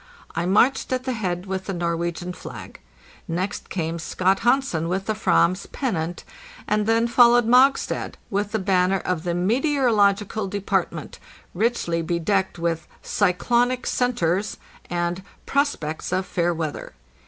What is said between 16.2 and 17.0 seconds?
fair weather."